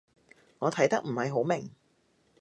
[0.57, 1.69] 我睇得唔係好明